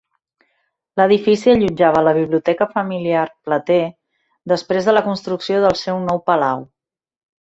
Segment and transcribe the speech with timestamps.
[1.01, 3.79] L'edifici allotjava la biblioteca familiar Plater
[4.55, 6.67] després de la construcció del seu nou palau.